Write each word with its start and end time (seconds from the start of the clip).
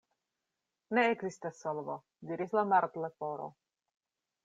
"Ne 0.99 1.03
ekzistas 1.09 1.61
solvo," 1.67 1.99
diris 2.33 2.59
la 2.61 2.67
Martleporo. 2.75 3.51